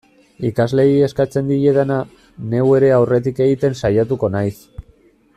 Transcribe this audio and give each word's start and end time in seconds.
Ikasleei 0.47 0.95
eskatzen 1.07 1.51
diedana, 1.51 1.97
neu 2.53 2.65
ere 2.79 2.89
aurretik 3.01 3.43
egiten 3.49 3.77
saiatuko 3.83 4.31
naiz. 4.37 4.53